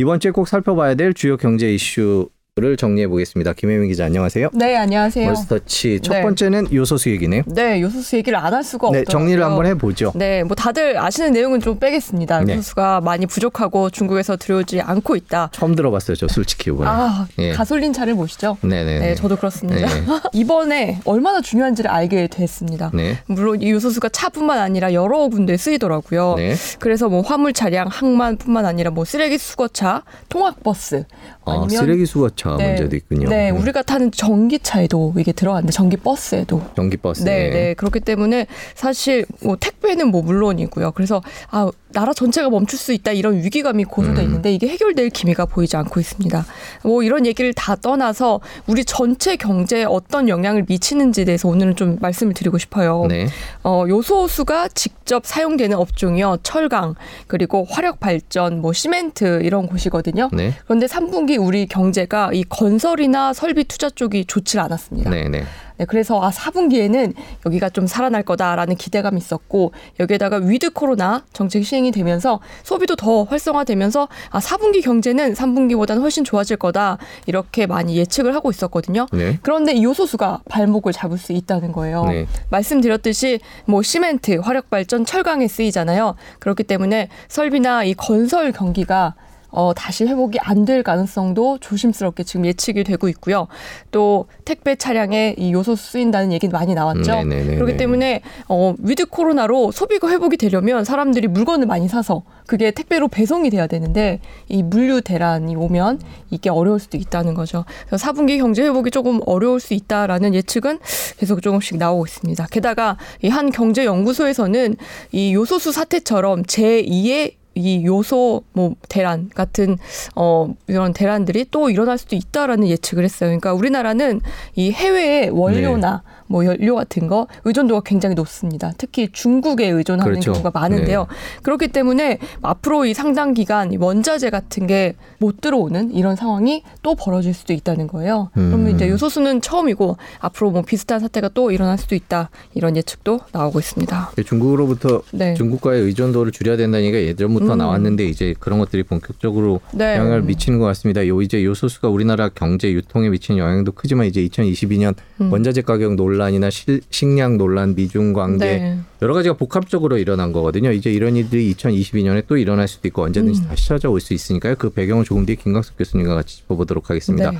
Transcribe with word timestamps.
이번 0.00 0.20
주에 0.20 0.30
꼭 0.30 0.46
살펴봐야 0.46 0.94
될 0.94 1.12
주요 1.12 1.36
경제 1.36 1.74
이슈 1.74 2.30
를 2.60 2.76
정리해 2.76 3.06
보겠습니다. 3.06 3.52
김혜민 3.52 3.88
기자 3.88 4.04
안녕하세요. 4.06 4.50
네 4.52 4.76
안녕하세요. 4.76 5.26
멀스터치 5.26 6.00
첫 6.02 6.14
네. 6.14 6.22
번째는 6.22 6.72
요소수 6.72 7.08
얘기네요. 7.10 7.42
네 7.46 7.80
요소수 7.80 8.16
얘기를 8.16 8.36
안할 8.36 8.64
수가 8.64 8.90
네, 8.90 9.00
없더라고요. 9.00 9.12
정리를 9.12 9.44
한번 9.44 9.66
해 9.66 9.74
보죠. 9.74 10.10
네, 10.16 10.42
뭐 10.42 10.56
다들 10.56 10.98
아시는 10.98 11.32
내용은 11.32 11.60
좀 11.60 11.78
빼겠습니다. 11.78 12.40
네. 12.40 12.54
요소 12.54 12.62
수가 12.62 13.00
많이 13.00 13.26
부족하고 13.26 13.90
중국에서 13.90 14.36
들어오지 14.36 14.80
않고 14.80 15.14
있다. 15.14 15.50
처음 15.52 15.76
들어봤어요, 15.76 16.16
저 16.16 16.26
솔직히 16.26 16.70
이번에. 16.70 16.90
아 16.90 17.28
예. 17.38 17.52
가솔린 17.52 17.92
차를 17.92 18.14
모시죠. 18.14 18.56
네 18.62 18.82
네. 18.84 18.98
네, 18.98 19.14
저도 19.14 19.36
그렇습니다. 19.36 19.86
네. 19.86 20.02
이번에 20.32 21.00
얼마나 21.04 21.40
중요한지를 21.40 21.88
알게 21.90 22.26
됐습니다. 22.26 22.90
네. 22.92 23.18
물론 23.26 23.62
이 23.62 23.70
요소 23.70 23.90
수가 23.90 24.08
차뿐만 24.08 24.58
아니라 24.58 24.92
여러 24.94 25.28
군데 25.28 25.56
쓰이더라고요. 25.56 26.34
네. 26.36 26.54
그래서 26.80 27.08
뭐 27.08 27.20
화물 27.20 27.52
차량, 27.52 27.86
항만뿐만 27.88 28.66
아니라 28.66 28.90
뭐 28.90 29.04
쓰레기 29.04 29.38
수거차, 29.38 30.02
통학 30.28 30.62
버스 30.64 31.04
아, 31.44 31.66
쓰레기 31.70 32.04
수거차 32.04 32.47
네. 32.56 32.68
문제도 32.68 32.96
있군요. 32.96 33.28
네, 33.28 33.50
우리가 33.50 33.82
타는 33.82 34.12
전기차에도 34.12 35.14
이게 35.18 35.32
들어갔는데 35.32 35.72
전기 35.72 35.96
버스에도 35.96 36.62
전기 36.76 36.96
버스. 36.96 37.24
네, 37.24 37.50
네. 37.50 37.74
그렇기 37.74 38.00
때문에 38.00 38.46
사실 38.74 39.26
뭐 39.42 39.56
택배는 39.58 40.08
뭐 40.08 40.22
물론이고요. 40.22 40.92
그래서 40.92 41.22
아, 41.50 41.70
나라 41.90 42.12
전체가 42.12 42.50
멈출 42.50 42.78
수 42.78 42.92
있다 42.92 43.12
이런 43.12 43.42
위기감이 43.42 43.84
고조돼 43.84 44.20
음. 44.20 44.24
있는데 44.24 44.52
이게 44.52 44.68
해결될 44.68 45.10
기미가 45.10 45.46
보이지 45.46 45.76
않고 45.76 46.00
있습니다. 46.00 46.44
뭐 46.84 47.02
이런 47.02 47.24
얘기를 47.24 47.54
다 47.54 47.76
떠나서 47.76 48.40
우리 48.66 48.84
전체 48.84 49.36
경제에 49.36 49.84
어떤 49.84 50.28
영향을 50.28 50.66
미치는지에 50.68 51.24
대해서 51.24 51.48
오늘은 51.48 51.76
좀 51.76 51.98
말씀을 52.00 52.34
드리고 52.34 52.58
싶어요. 52.58 53.06
네. 53.08 53.26
어, 53.64 53.84
요소수가 53.88 54.68
직접 54.68 55.24
사용되는 55.24 55.76
업종이요. 55.76 56.38
철강, 56.42 56.94
그리고 57.26 57.66
화력 57.68 58.00
발전, 58.00 58.60
뭐 58.60 58.72
시멘트 58.72 59.40
이런 59.42 59.66
곳이거든요. 59.66 60.28
네. 60.32 60.54
그런데 60.64 60.86
3분기 60.86 61.42
우리 61.42 61.66
경제가 61.66 62.30
이 62.38 62.44
건설이나 62.48 63.32
설비 63.32 63.64
투자 63.64 63.90
쪽이 63.90 64.26
좋지 64.26 64.58
않았습니다. 64.58 65.10
네. 65.10 65.28
네. 65.28 65.44
네, 65.78 65.84
그래서 65.84 66.20
아 66.20 66.30
4분기에는 66.30 67.14
여기가 67.46 67.70
좀 67.70 67.86
살아날 67.86 68.24
거다라는 68.24 68.74
기대감이 68.74 69.16
있었고 69.18 69.72
여기에다가 70.00 70.38
위드 70.38 70.70
코로나 70.70 71.24
정책 71.32 71.64
시행이 71.64 71.92
되면서 71.92 72.40
소비도 72.64 72.96
더 72.96 73.22
활성화되면서 73.22 74.08
아 74.30 74.40
4분기 74.40 74.82
경제는 74.82 75.34
3분기보다는 75.34 76.00
훨씬 76.00 76.24
좋아질 76.24 76.56
거다 76.56 76.98
이렇게 77.26 77.66
많이 77.66 77.96
예측을 77.96 78.34
하고 78.34 78.50
있었거든요. 78.50 79.06
네. 79.12 79.38
그런데 79.42 79.72
이 79.72 79.84
요소수가 79.84 80.42
발목을 80.48 80.92
잡을 80.92 81.16
수 81.16 81.32
있다는 81.32 81.72
거예요. 81.72 82.04
네. 82.06 82.26
말씀드렸듯이 82.50 83.38
뭐 83.64 83.82
시멘트, 83.82 84.38
화력 84.38 84.70
발전, 84.70 85.04
철강에 85.04 85.46
쓰이잖아요. 85.46 86.16
그렇기 86.40 86.64
때문에 86.64 87.08
설비나 87.28 87.84
이 87.84 87.94
건설 87.94 88.50
경기가 88.50 89.14
어, 89.50 89.72
다시 89.74 90.04
회복이 90.04 90.38
안 90.42 90.64
될 90.68 90.82
가능성도 90.82 91.56
조심스럽게 91.60 92.24
지금 92.24 92.44
예측이 92.44 92.84
되고 92.84 93.08
있고요. 93.08 93.46
또 93.90 94.26
택배 94.44 94.76
차량에 94.76 95.34
이 95.38 95.52
요소 95.52 95.76
쓰인다는 95.76 96.32
얘기 96.32 96.48
많이 96.48 96.74
나왔죠. 96.74 97.10
네네네네. 97.14 97.54
그렇기 97.54 97.76
때문에 97.78 98.20
어, 98.48 98.74
위드 98.78 99.06
코로나로 99.06 99.72
소비가 99.72 100.10
회복이 100.10 100.36
되려면 100.36 100.84
사람들이 100.84 101.28
물건을 101.28 101.66
많이 101.66 101.88
사서 101.88 102.24
그게 102.46 102.70
택배로 102.70 103.08
배송이 103.08 103.48
돼야 103.50 103.66
되는데 103.66 104.20
이 104.48 104.62
물류 104.62 105.00
대란이 105.00 105.54
오면 105.56 106.00
이게 106.30 106.50
어려울 106.50 106.80
수도 106.80 106.98
있다는 106.98 107.32
거죠. 107.34 107.64
그래서 107.86 108.06
4분기 108.12 108.38
경제 108.38 108.62
회복이 108.64 108.90
조금 108.90 109.20
어려울 109.24 109.60
수 109.60 109.72
있다라는 109.72 110.34
예측은 110.34 110.80
계속 111.18 111.40
조금씩 111.40 111.78
나오고 111.78 112.04
있습니다. 112.04 112.46
게다가 112.50 112.98
이 113.22 113.28
한 113.28 113.50
경제 113.52 113.84
연구소에서는 113.84 114.76
이 115.12 115.32
요소수 115.34 115.70
사태처럼 115.72 116.42
제2의 116.42 117.34
이 117.58 117.84
요소 117.84 118.42
뭐 118.52 118.74
대란 118.88 119.30
같은 119.34 119.76
어 120.14 120.54
이런 120.66 120.92
대란들이 120.92 121.46
또 121.50 121.70
일어날 121.70 121.98
수도 121.98 122.16
있다라는 122.16 122.68
예측을 122.68 123.04
했어요. 123.04 123.28
그러니까 123.28 123.52
우리나라는 123.52 124.20
이 124.54 124.70
해외의 124.70 125.30
원료나 125.30 126.02
네. 126.04 126.17
뭐 126.28 126.44
연료 126.44 126.74
같은 126.76 127.08
거 127.08 127.26
의존도가 127.44 127.82
굉장히 127.84 128.14
높습니다. 128.14 128.72
특히 128.78 129.08
중국에 129.12 129.68
의존하는 129.68 130.12
그렇죠. 130.12 130.32
경우가 130.32 130.50
많은데요. 130.54 131.00
네. 131.08 131.40
그렇기 131.42 131.68
때문에 131.68 132.18
앞으로 132.42 132.86
이 132.86 132.94
상당 132.94 133.34
기간 133.34 133.72
이 133.72 133.76
원자재 133.76 134.30
같은 134.30 134.66
게 134.66 134.94
못 135.18 135.40
들어오는 135.40 135.92
이런 135.92 136.16
상황이 136.16 136.62
또 136.82 136.94
벌어질 136.94 137.34
수도 137.34 137.52
있다는 137.52 137.86
거예요. 137.86 138.30
음. 138.36 138.50
그러면 138.50 138.74
이제 138.74 138.88
요소수는 138.88 139.40
처음이고 139.40 139.96
앞으로 140.20 140.50
뭐 140.50 140.62
비슷한 140.62 141.00
사태가 141.00 141.30
또 141.34 141.50
일어날 141.50 141.78
수도 141.78 141.94
있다 141.94 142.30
이런 142.54 142.76
예측도 142.76 143.20
나오고 143.32 143.58
있습니다. 143.58 144.12
중국으로부터 144.24 145.02
네. 145.12 145.34
중국과의 145.34 145.82
의존도를 145.82 146.32
줄여야 146.32 146.56
된다는 146.56 146.86
얘기가 146.86 147.02
예전부터 147.02 147.54
음. 147.54 147.58
나왔는데 147.58 148.04
이제 148.06 148.34
그런 148.38 148.58
것들이 148.58 148.84
본격적으로 148.84 149.60
네. 149.72 149.96
영향을 149.96 150.22
미치는 150.22 150.58
것 150.58 150.66
같습니다. 150.66 151.06
요 151.06 151.20
이제 151.20 151.44
요소수가 151.44 151.88
우리나라 151.88 152.28
경제 152.28 152.72
유통에 152.72 153.08
미치는 153.08 153.38
영향도 153.38 153.72
크지만 153.72 154.06
이제 154.06 154.26
2022년 154.26 154.94
음. 155.20 155.32
원자재 155.32 155.62
가격 155.62 155.94
논란 155.94 156.17
이나 156.30 156.50
실, 156.50 156.80
식량 156.90 157.38
논란, 157.38 157.74
미중 157.74 158.12
관계 158.12 158.44
네. 158.44 158.78
여러 159.02 159.14
가지가 159.14 159.36
복합적으로 159.36 159.98
일어난 159.98 160.32
거거든요. 160.32 160.72
이제 160.72 160.90
이런 160.92 161.16
일들이 161.16 161.54
2022년에 161.54 162.24
또 162.26 162.36
일어날 162.36 162.66
수도 162.66 162.88
있고 162.88 163.02
언제든지 163.04 163.42
음. 163.42 163.46
다시 163.46 163.68
찾아올 163.68 164.00
수 164.00 164.14
있으니까요. 164.14 164.56
그 164.56 164.70
배경을 164.70 165.04
조금 165.04 165.24
뒤에 165.24 165.36
김광석 165.36 165.76
교수님과 165.78 166.14
같이 166.14 166.38
짚어보도록 166.38 166.90
하겠습니다. 166.90 167.30
네. 167.30 167.38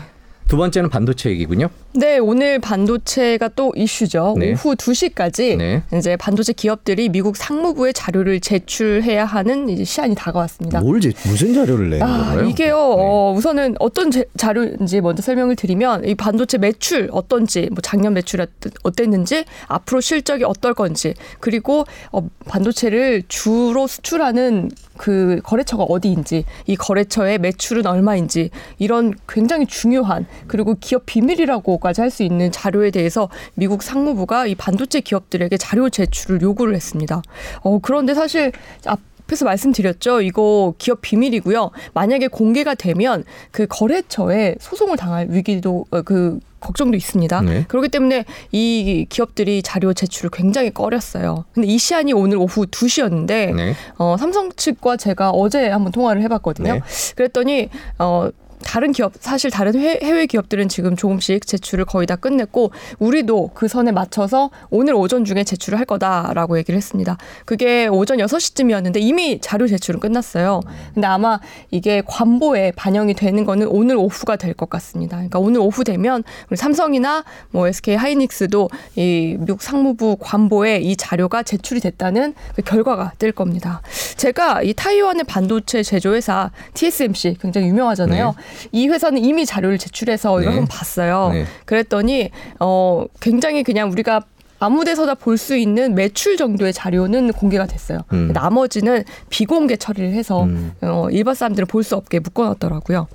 두 0.48 0.56
번째는 0.56 0.88
반도체 0.88 1.28
얘기군요. 1.28 1.68
네, 1.92 2.16
오늘 2.16 2.58
반도체가 2.58 3.48
또 3.54 3.70
이슈죠. 3.76 4.34
네. 4.38 4.52
오후 4.52 4.74
2시까지 4.74 5.58
네. 5.58 5.82
이제 5.94 6.16
반도체 6.16 6.54
기업들이 6.54 7.10
미국 7.10 7.36
상무부에 7.36 7.92
자료를 7.92 8.40
제출해야 8.40 9.26
하는 9.26 9.68
이제 9.68 9.84
시한이 9.84 10.14
다가왔습니다. 10.14 10.80
뭘 10.80 11.02
제, 11.02 11.12
무슨 11.26 11.52
자료를 11.52 11.90
내는 11.90 12.06
아, 12.06 12.16
건가요? 12.30 12.48
이게요. 12.48 12.76
어, 12.78 13.34
우선은 13.36 13.76
어떤 13.78 14.10
제- 14.10 14.24
자료인지 14.38 15.02
먼저 15.02 15.20
설명을 15.22 15.54
드리면 15.54 16.06
이 16.06 16.14
반도체 16.14 16.56
매출 16.56 17.10
어떤지, 17.12 17.68
뭐 17.70 17.78
작년 17.82 18.14
매출 18.14 18.46
어땠는지, 18.84 19.44
앞으로 19.66 20.00
실적이 20.00 20.44
어떨 20.44 20.72
건지, 20.72 21.12
그리고 21.40 21.84
어, 22.10 22.26
반도체를 22.46 23.24
주로 23.28 23.86
수출하는 23.86 24.70
그 24.98 25.40
거래처가 25.44 25.84
어디인지, 25.84 26.44
이 26.66 26.76
거래처의 26.76 27.38
매출은 27.38 27.86
얼마인지 27.86 28.50
이런 28.78 29.14
굉장히 29.26 29.64
중요한 29.66 30.26
그리고 30.46 30.74
기업 30.78 31.06
비밀이라고까지 31.06 32.02
할 32.02 32.08
수 32.08 32.22
있는 32.22 32.50
자료에 32.50 32.90
대해서 32.90 33.28
미국 33.54 33.82
상무부가 33.82 34.46
이 34.46 34.54
반도체 34.54 35.00
기업들에게 35.00 35.56
자료 35.58 35.90
제출을 35.90 36.40
요구를 36.40 36.74
했습니다. 36.74 37.22
어, 37.60 37.78
그런데 37.80 38.14
사실 38.14 38.50
앞 38.86 38.98
앞에서 39.28 39.44
말씀드렸죠. 39.44 40.22
이거 40.22 40.74
기업 40.78 41.02
비밀이고요. 41.02 41.70
만약에 41.94 42.28
공개가 42.28 42.74
되면 42.74 43.24
그 43.50 43.66
거래처에 43.68 44.56
소송을 44.58 44.96
당할 44.96 45.28
위기도 45.30 45.84
어, 45.90 46.02
그 46.02 46.40
걱정도 46.60 46.96
있습니다. 46.96 47.40
네. 47.42 47.64
그렇기 47.68 47.88
때문에 47.88 48.24
이 48.50 49.06
기업들이 49.08 49.62
자료 49.62 49.92
제출을 49.92 50.30
굉장히 50.32 50.70
꺼렸어요. 50.72 51.44
근데 51.52 51.68
이 51.68 51.78
시한이 51.78 52.12
오늘 52.12 52.38
오후 52.38 52.66
2시였는데 52.66 53.54
네. 53.54 53.74
어, 53.98 54.16
삼성 54.18 54.50
측과 54.50 54.96
제가 54.96 55.30
어제 55.30 55.68
한번 55.68 55.92
통화를 55.92 56.22
해봤거든요. 56.22 56.72
네. 56.74 56.80
그랬더니 57.14 57.68
어, 57.98 58.30
다른 58.62 58.92
기업 58.92 59.12
사실 59.20 59.50
다른 59.50 59.74
해- 59.78 59.98
해외 60.02 60.26
기업들은 60.26 60.68
지금 60.68 60.96
조금씩 60.96 61.46
제출을 61.46 61.84
거의 61.84 62.06
다 62.06 62.16
끝냈고 62.16 62.70
우리도 62.98 63.50
그 63.54 63.68
선에 63.68 63.92
맞춰서 63.92 64.50
오늘 64.70 64.94
오전 64.94 65.24
중에 65.24 65.44
제출을 65.44 65.78
할 65.78 65.86
거다라고 65.86 66.58
얘기를 66.58 66.76
했습니다. 66.76 67.16
그게 67.44 67.86
오전 67.86 68.18
6시쯤이었는데 68.18 68.98
이미 69.00 69.40
자료 69.40 69.66
제출은 69.66 70.00
끝났어요. 70.00 70.60
근데 70.94 71.06
아마 71.06 71.40
이게 71.70 72.02
관보에 72.06 72.72
반영이 72.72 73.14
되는 73.14 73.44
거는 73.44 73.68
오늘 73.68 73.96
오후가 73.96 74.36
될 74.36 74.54
것 74.58 74.68
같습니다. 74.70 75.16
그러니까 75.18 75.38
오늘 75.38 75.60
오후 75.60 75.84
되면 75.84 76.24
우리 76.50 76.56
삼성이나 76.56 77.22
뭐 77.50 77.68
SK 77.68 77.94
하이닉스도 77.94 78.68
이 78.96 79.36
미국 79.38 79.62
상무부 79.62 80.16
관보에 80.18 80.78
이 80.78 80.96
자료가 80.96 81.42
제출이 81.44 81.80
됐다는 81.80 82.34
그 82.56 82.62
결과가 82.62 83.12
뜰 83.18 83.30
겁니다. 83.32 83.82
제가 84.16 84.62
이 84.62 84.74
타이완의 84.74 85.24
반도체 85.24 85.82
제조회사 85.82 86.50
TSMC 86.74 87.36
굉장히 87.40 87.68
유명하잖아요. 87.68 88.34
이 88.72 88.88
회사는 88.88 89.22
이미 89.24 89.46
자료를 89.46 89.78
제출해서 89.78 90.40
이걸 90.40 90.52
네. 90.52 90.58
한번 90.58 90.66
봤어요. 90.68 91.30
네. 91.32 91.44
그랬더니 91.64 92.30
어 92.60 93.04
굉장히 93.20 93.62
그냥 93.62 93.90
우리가 93.90 94.22
아무 94.60 94.84
데서나 94.84 95.14
볼 95.14 95.38
수 95.38 95.56
있는 95.56 95.94
매출 95.94 96.36
정도의 96.36 96.72
자료는 96.72 97.32
공개가 97.32 97.66
됐어요. 97.66 98.00
음. 98.12 98.32
나머지는 98.34 99.04
비공개 99.30 99.76
처리를 99.76 100.12
해서 100.12 100.42
음. 100.44 100.72
어, 100.82 101.06
일반 101.12 101.34
사람들은 101.36 101.66
볼 101.68 101.84
수 101.84 101.94
없게 101.94 102.18
묶어놨더라고요. 102.18 103.06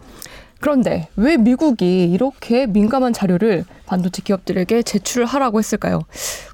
그런데 0.62 1.10
왜 1.18 1.36
미국이 1.36 2.06
이렇게 2.06 2.66
민감한 2.66 3.12
자료를 3.12 3.66
반도체 3.86 4.22
기업들에게 4.24 4.84
제출을 4.84 5.26
하라고 5.26 5.60
했을까요? 5.60 6.04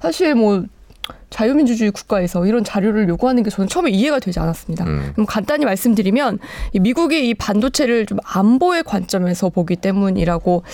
사실 0.02 0.34
뭐 0.34 0.64
자유민주주의 1.30 1.90
국가에서 1.90 2.44
이런 2.44 2.64
자료를 2.64 3.08
요구하는 3.08 3.42
게 3.42 3.50
저는 3.50 3.68
처음에 3.68 3.90
이해가 3.90 4.18
되지 4.18 4.40
않았습니다. 4.40 4.84
음. 4.84 5.10
그럼 5.12 5.26
간단히 5.26 5.64
말씀드리면 5.64 6.38
이 6.72 6.80
미국이 6.80 7.28
이 7.28 7.34
반도체를 7.34 8.06
좀 8.06 8.18
안보의 8.24 8.82
관점에서 8.82 9.48
보기 9.48 9.76
때문이라고 9.76 10.64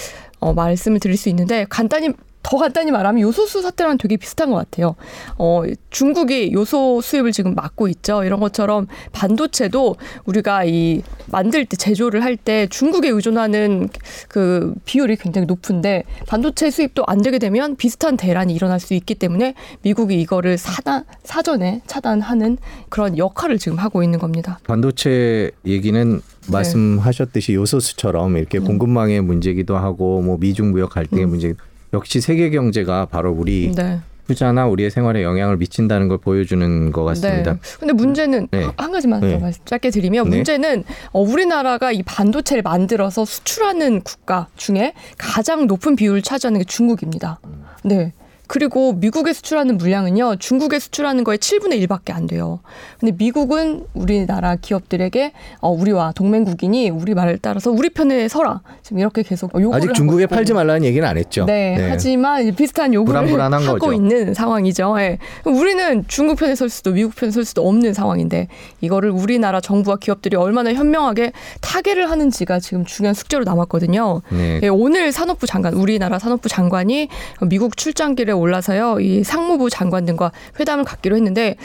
어, 0.40 0.52
말씀을 0.54 1.00
드릴 1.00 1.16
수 1.16 1.28
있는데 1.28 1.66
간단히 1.68 2.10
더 2.46 2.58
간단히 2.58 2.92
말하면 2.92 3.22
요소수 3.22 3.60
사태랑 3.60 3.98
되게 3.98 4.16
비슷한 4.16 4.50
것 4.50 4.56
같아요. 4.56 4.94
어, 5.36 5.64
중국이 5.90 6.52
요소 6.52 7.00
수입을 7.00 7.32
지금 7.32 7.56
막고 7.56 7.88
있죠. 7.88 8.22
이런 8.22 8.38
것처럼 8.38 8.86
반도체도 9.10 9.96
우리가 10.26 10.64
이 10.64 11.02
만들 11.26 11.64
때 11.64 11.76
제조를 11.76 12.22
할 12.22 12.36
때 12.36 12.66
중국에 12.68 13.08
의존하는 13.08 13.88
그 14.28 14.74
비율이 14.84 15.16
굉장히 15.16 15.46
높은데 15.46 16.04
반도체 16.28 16.70
수입도 16.70 17.02
안 17.06 17.22
되게 17.22 17.38
되면 17.38 17.74
비슷한 17.76 18.16
대란이 18.16 18.54
일어날 18.54 18.78
수 18.78 18.92
있기 18.94 19.14
때문에 19.14 19.54
미국이 19.82 20.20
이거를 20.20 20.58
사단 20.58 21.04
사전에 21.24 21.80
차단하는 21.86 22.58
그런 22.90 23.16
역할을 23.16 23.58
지금 23.58 23.78
하고 23.78 24.02
있는 24.02 24.18
겁니다. 24.18 24.58
반도체 24.64 25.50
얘기는 25.64 26.20
네. 26.20 26.52
말씀하셨듯이 26.52 27.54
요소수처럼 27.54 28.36
이렇게 28.36 28.58
음. 28.58 28.64
공급망의 28.64 29.22
문제기도 29.22 29.76
하고 29.76 30.20
뭐 30.20 30.36
미중 30.38 30.70
무역 30.70 30.90
갈등의 30.90 31.26
문제 31.26 31.54
역시 31.92 32.20
세계 32.20 32.50
경제가 32.50 33.06
바로 33.06 33.32
우리 33.32 33.72
네. 33.74 34.00
투자나 34.26 34.66
우리의 34.66 34.90
생활에 34.90 35.22
영향을 35.22 35.56
미친다는 35.56 36.08
걸 36.08 36.18
보여주는 36.18 36.90
것 36.90 37.04
같습니다. 37.04 37.54
네. 37.54 37.58
근데 37.78 37.92
문제는 37.92 38.48
네. 38.50 38.66
한 38.76 38.92
가지만 38.92 39.20
네. 39.20 39.38
말씀 39.38 39.64
짧게 39.64 39.90
드리면 39.90 40.24
네. 40.24 40.36
문제는 40.36 40.84
어, 41.12 41.20
우리나라가 41.20 41.92
이 41.92 42.02
반도체를 42.02 42.62
만들어서 42.62 43.24
수출하는 43.24 44.00
국가 44.02 44.48
중에 44.56 44.94
가장 45.16 45.66
높은 45.66 45.94
비율을 45.96 46.22
차지하는 46.22 46.60
게 46.60 46.64
중국입니다. 46.64 47.38
네. 47.84 48.12
그리고 48.46 48.92
미국에 48.92 49.32
수출하는 49.32 49.76
물량은요, 49.76 50.36
중국에 50.36 50.78
수출하는 50.78 51.24
거의 51.24 51.38
7분의 51.38 51.86
1밖에 51.86 52.14
안 52.14 52.26
돼요. 52.26 52.60
근데 53.00 53.14
미국은 53.16 53.86
우리나라 53.94 54.56
기업들에게 54.56 55.32
어, 55.60 55.70
우리와 55.70 56.12
동맹국이니 56.12 56.90
우리 56.90 57.14
말을 57.14 57.38
따라서 57.42 57.70
우리 57.70 57.90
편에 57.90 58.28
서라. 58.28 58.60
지금 58.82 59.00
이렇게 59.00 59.22
계속 59.22 59.52
요구를 59.54 59.76
아직 59.76 59.94
중국에 59.94 60.24
있고. 60.24 60.34
팔지 60.34 60.52
말라는 60.54 60.84
얘기는 60.84 61.06
안 61.06 61.18
했죠. 61.18 61.44
네, 61.46 61.88
하지만 61.90 62.42
이제 62.42 62.52
비슷한 62.52 62.94
요구를 62.94 63.20
하고 63.20 63.78
거죠. 63.78 63.92
있는 63.92 64.34
상황이죠. 64.34 64.96
예. 65.00 65.18
우리는 65.44 66.04
중국 66.08 66.38
편에 66.38 66.54
설 66.54 66.68
수도 66.68 66.92
미국 66.92 67.14
편에 67.14 67.30
설 67.32 67.44
수도 67.44 67.66
없는 67.68 67.94
상황인데 67.94 68.48
이거를 68.80 69.10
우리나라 69.10 69.60
정부와 69.60 69.96
기업들이 69.96 70.36
얼마나 70.36 70.72
현명하게 70.72 71.32
타개를 71.60 72.10
하는지가 72.10 72.60
지금 72.60 72.84
중요한 72.84 73.14
숙제로 73.14 73.44
남았거든요. 73.44 74.22
네. 74.30 74.60
예, 74.62 74.68
오늘 74.68 75.12
산업부 75.12 75.46
장관, 75.46 75.74
우리나라 75.74 76.18
산업부 76.18 76.48
장관이 76.48 77.08
미국 77.42 77.76
출장길에 77.76 78.32
올라서요, 78.38 79.00
이 79.00 79.24
상무부 79.24 79.70
장관 79.70 80.04
등과 80.06 80.32
회담을 80.60 80.84
갖기로 80.84 81.16
했는데 81.16 81.56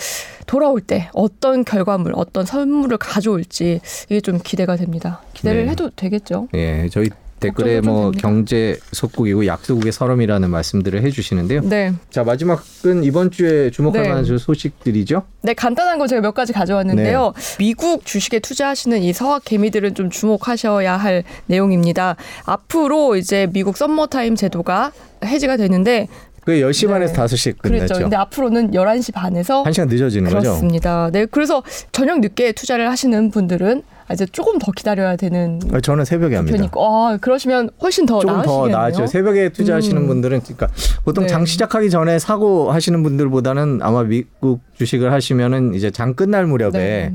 돌아올 0.47 0.81
때 0.81 1.09
어떤 1.13 1.63
결과물, 1.63 2.13
어떤 2.15 2.45
선물을 2.45 2.97
가져올지 2.97 3.81
이게 4.09 4.21
좀 4.21 4.39
기대가 4.44 4.75
됩니다. 4.75 5.21
기대를 5.33 5.65
네. 5.65 5.71
해도 5.71 5.89
되겠죠. 5.95 6.47
예, 6.53 6.89
저희 6.89 7.09
댓글에 7.41 7.81
뭐. 7.81 8.12
경제 8.12 8.77
속국이고 8.91 9.47
약소국의 9.47 9.91
서름이라는 9.91 10.50
말씀들을 10.50 11.01
해주시는데요. 11.03 11.62
네. 11.63 11.91
자 12.09 12.23
마지막은 12.23 13.03
이번 13.03 13.31
주에 13.31 13.71
주목할 13.71 14.03
네. 14.03 14.09
만한 14.09 14.38
소식들이죠. 14.38 15.24
네, 15.41 15.53
간단한 15.53 15.97
거 15.97 16.07
제가 16.07 16.21
몇 16.21 16.33
가지 16.33 16.53
가져왔는데요. 16.53 17.33
미국 17.57 18.06
주식에 18.06 18.39
투자하시는 18.39 19.01
이 19.01 19.12
서학 19.12 19.44
개미들은 19.44 19.95
좀 19.95 20.09
주목하셔야 20.09 20.95
할 20.95 21.24
내용입니다. 21.47 22.15
앞으로 22.45 23.15
이제 23.15 23.47
미국 23.51 23.75
썸머타임 23.75 24.35
제도가 24.35 24.91
해지가 25.25 25.57
되는데 25.57 26.07
그 26.43 26.53
10시 26.53 26.88
네. 26.88 26.93
반에서 26.93 27.13
5시에 27.13 27.57
그랬죠. 27.57 27.85
끝났죠. 27.85 27.93
근데 28.01 28.15
앞으로는 28.15 28.71
11시 28.71 29.13
반에서 29.13 29.63
한 29.63 29.73
시간 29.73 29.88
늦어지는 29.88 30.31
거죠. 30.31 30.49
그렇습니다. 30.49 31.09
네, 31.11 31.25
그래서 31.25 31.63
저녁 31.91 32.19
늦게 32.19 32.51
투자를 32.53 32.89
하시는 32.89 33.29
분들은 33.29 33.83
이제 34.11 34.25
조금 34.25 34.59
더 34.59 34.71
기다려야 34.71 35.15
되는 35.15 35.59
아, 35.71 35.79
저는 35.79 36.03
새벽에 36.03 36.35
합니다. 36.35 36.67
아, 36.75 37.17
그러시면 37.21 37.69
훨씬 37.81 38.05
더 38.05 38.19
조금 38.19 38.41
더. 38.41 38.67
나아죠. 38.67 39.07
새벽에 39.07 39.49
투자하시는 39.49 40.01
음. 40.01 40.07
분들은 40.07 40.41
그러니까 40.41 40.67
보통 41.05 41.23
네. 41.25 41.29
장 41.29 41.45
시작하기 41.45 41.89
전에 41.89 42.19
사고 42.19 42.71
하시는 42.71 43.01
분들보다는 43.03 43.79
아마 43.81 44.03
미국 44.03 44.59
주식을 44.73 45.13
하시면은 45.13 45.75
이제 45.75 45.91
장 45.91 46.13
끝날 46.13 46.45
무렵에 46.45 46.71
네. 46.71 47.13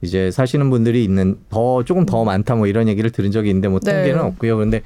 이제 0.00 0.30
사시는 0.30 0.70
분들이 0.70 1.04
있는 1.04 1.36
더 1.50 1.82
조금 1.84 2.06
더 2.06 2.24
많다 2.24 2.54
뭐 2.54 2.66
이런 2.66 2.88
얘기를 2.88 3.10
들은 3.10 3.30
적이 3.30 3.50
있는데 3.50 3.68
뭐 3.68 3.80
네. 3.80 3.92
통계는 3.92 4.20
없고요. 4.20 4.56
근데 4.56 4.80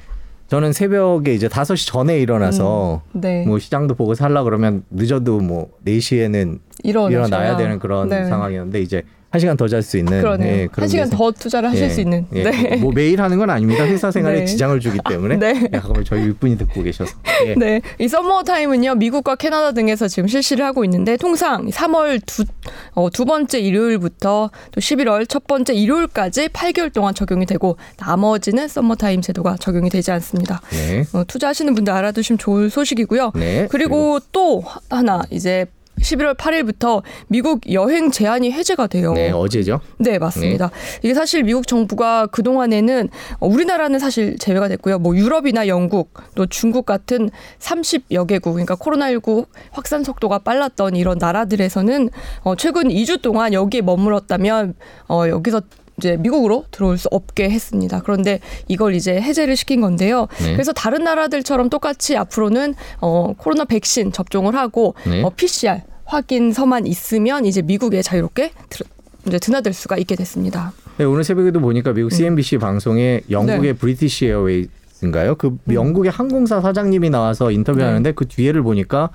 저는 0.53 0.75
새벽에 0.75 1.33
이제 1.33 1.49
5시 1.49 1.87
전에 1.87 2.19
일어나서 2.19 3.01
네. 3.13 3.47
뭐 3.47 3.59
시장도 3.59 3.95
보고 3.95 4.15
살라 4.15 4.43
그러면 4.43 4.85
늦어도 4.91 5.41
뭐 5.41 5.71
4시에는 5.87 6.59
일어나셔야 6.83 7.11
일어나야 7.11 7.57
되는 7.57 7.79
그런 7.79 8.11
네. 8.11 8.27
상황이었는데 8.27 8.83
이제 8.83 9.03
한 9.33 9.41
시간 9.41 9.57
더 9.57 9.67
잘 9.67 9.83
수 9.83 9.97
있는 9.97 10.21
그러네요. 10.21 10.53
예, 10.55 10.69
한 10.71 10.89
시간 10.89 11.09
더 11.09 11.31
투자를 11.33 11.71
하실 11.71 11.85
예, 11.85 11.89
수 11.89 12.01
있는. 12.03 12.27
예, 12.35 12.43
네. 12.45 12.77
뭐 12.77 12.93
매일 12.93 13.21
하는 13.23 13.39
건 13.39 13.49
아닙니다. 13.49 13.85
회사 13.85 14.11
생활에 14.11 14.41
네. 14.41 14.45
지장을 14.45 14.79
주기 14.79 14.99
때문에. 15.09 15.37
네. 15.41 15.49
야, 15.73 15.81
잠깐만 15.81 16.05
저희 16.05 16.27
윗분이 16.29 16.59
듣고 16.59 16.83
계셔서. 16.83 17.11
예. 17.47 17.55
네, 17.55 17.81
이 17.99 18.09
서머 18.09 18.43
타임은요 18.43 18.97
미국과 18.97 19.37
캐나다 19.37 19.73
등에서 19.73 20.07
지금 20.07 20.29
실시를 20.29 20.65
하고 20.67 20.85
있는데 20.85 21.17
통상 21.17 21.67
3월 21.71 22.21
두, 22.27 22.45
어, 22.93 23.09
두 23.09 23.25
번째 23.25 23.59
일요일부터 23.59 24.51
또 24.71 24.81
11월 24.81 25.27
첫 25.27 25.47
번째 25.47 25.73
일요일까지 25.73 26.49
8개월 26.49 26.93
동안 26.93 27.15
적용이 27.15 27.47
되고 27.47 27.79
나머지는 27.99 28.69
서머 28.69 28.97
타임 28.97 29.23
제도가 29.23 29.57
적용이 29.59 29.89
되지 29.89 30.11
않습니다. 30.13 30.61
네. 30.71 31.05
어, 31.15 31.25
투자하시는 31.27 31.75
분들 31.75 31.91
알아두시면 31.93 32.37
좋을 32.39 32.69
소식이고요. 32.69 33.33
네. 33.35 33.67
그리고 33.71 34.19
또 34.31 34.63
하나 34.91 35.23
이제 35.31 35.65
11월 36.03 36.37
8일부터 36.37 37.03
미국 37.29 37.73
여행 37.73 38.11
제한이 38.11 38.53
해제가 38.53 38.89
돼요. 38.89 39.13
네, 39.15 39.31
어제죠. 39.31 39.81
네, 39.99 40.19
맞습니다. 40.19 40.71
이게 41.03 41.15
사실 41.15 41.43
미국 41.45 41.67
정부가 41.67 42.27
그동안에는 42.27 43.09
어, 43.39 43.47
우리나라는 43.47 43.99
사실 43.99 44.37
제외가 44.39 44.69
됐고요. 44.69 44.99
뭐 44.99 45.17
유럽이나 45.17 45.69
영국, 45.69 46.13
또 46.35 46.47
중국 46.47 46.85
같은 46.85 47.31
30여 47.59 48.27
개국, 48.27 48.53
그러니까 48.53 48.75
코로나19 48.75 49.47
확산 49.71 50.05
속도가 50.05 50.41
빨랐던 50.41 50.97
이런 50.97 51.19
나라들에서는 51.19 52.11
어, 52.43 52.57
최근 52.57 52.89
2주 52.89 53.23
동안 53.23 53.53
여기에 53.53 53.83
머물렀다면 53.83 54.75
어, 55.09 55.25
여기서 55.29 55.63
이제 55.99 56.17
미국으로 56.17 56.65
들어올 56.71 56.99
수 56.99 57.09
없게 57.11 57.51
했습니다. 57.51 58.01
그런데 58.01 58.41
이걸 58.67 58.95
이제 58.95 59.21
해제를 59.21 59.57
시킨 59.57 59.81
건데요. 59.81 60.27
네. 60.41 60.53
그래서 60.53 60.73
다른 60.73 61.05
나라들처럼 61.05 61.69
똑같이 61.69 62.17
앞으로는 62.17 62.75
어, 63.01 63.35
코로나 63.37 63.65
백신 63.65 64.11
접종을 64.11 64.57
하고 64.57 64.95
네. 65.07 65.23
어, 65.23 65.31
PCR 65.31 65.83
확인서만 66.13 66.87
있으면 66.87 67.47
이제 67.47 67.63
미국에 67.63 68.03
자유롭게 68.03 68.53
들, 68.69 68.87
이제 69.27 69.39
드나들 69.39 69.73
수가 69.73 69.97
있게 69.97 70.15
됐습니다. 70.17 70.73
네, 70.99 71.05
오늘 71.05 71.25
새벽에도 71.25 71.61
보니까 71.61 71.93
미국 71.93 72.11
CNBC 72.11 72.59
방송에 72.59 73.23
영국의 73.31 73.59
음. 73.59 73.63
네. 73.63 73.73
브리티시 73.73 74.27
에어웨이인가요? 74.27 75.37
그 75.37 75.57
영국의 75.73 76.11
항공사 76.11 76.61
사장님이 76.61 77.09
나와서 77.09 77.51
인터뷰하는데 77.51 78.11
네. 78.11 78.15
그 78.15 78.27
뒤에를 78.27 78.63
보니까 78.63 79.11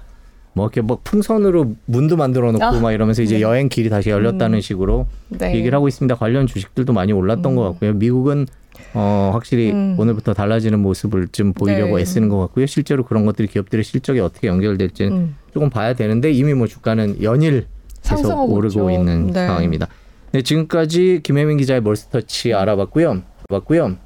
뭐 0.54 0.66
이렇게 0.66 0.82
뭐 0.82 1.00
풍선으로 1.04 1.76
문도 1.86 2.18
만들어 2.18 2.52
놓고 2.52 2.66
아, 2.66 2.72
막 2.80 2.92
이러면서 2.92 3.22
이제 3.22 3.36
네. 3.36 3.42
여행 3.42 3.70
길이 3.70 3.90
다시 3.90 4.10
열렸다는 4.10 4.60
식으로 4.60 5.06
네. 5.30 5.56
얘기를 5.56 5.75
하고 5.75 5.88
있습니다. 5.88 6.16
관련 6.16 6.48
주식들도 6.48 6.94
많이 6.94 7.13
올랐던 7.13 7.51
음. 7.54 7.56
것 7.56 7.63
같고요. 7.63 7.94
미국은 7.94 8.48
어 8.93 9.31
확실히 9.34 9.72
음. 9.72 9.96
오늘부터 9.98 10.34
달라지는 10.34 10.79
모습을 10.79 11.27
좀 11.29 11.53
보이려고 11.53 11.98
네. 11.98 12.01
애쓰는 12.01 12.29
것 12.29 12.38
같고요. 12.39 12.65
실제로 12.65 13.03
그런 13.03 13.25
것들이 13.25 13.48
기업들의 13.48 13.84
실적에 13.84 14.19
어떻게 14.19 14.48
연결될지는 14.48 15.12
음. 15.12 15.36
조금 15.53 15.69
봐야 15.69 15.93
되는데 15.93 16.31
이미 16.31 16.53
뭐 16.53 16.67
주가는 16.67 17.22
연일 17.22 17.67
계속 18.03 18.50
오르고 18.50 18.89
있죠. 18.89 18.89
있는 18.89 19.27
네. 19.27 19.46
상황입니다. 19.48 19.88
네, 20.31 20.41
지금까지 20.41 21.22
김혜민 21.24 21.57
기자의 21.57 21.81
멀스터치 21.81 22.53
알아봤고요. 22.53 23.22
봤고요. 23.50 23.98